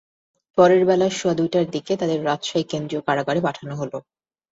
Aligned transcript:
পরে 0.57 0.75
বেলা 0.83 1.07
সোয়া 1.11 1.33
দুইটার 1.39 1.65
দিকে 1.71 1.93
তাঁদের 1.97 2.19
রাজশাহী 2.25 2.65
কেন্দ্রীয় 2.71 3.01
কারাগারে 3.07 3.39
পাঠানো 3.43 3.73
হয়। 3.75 3.91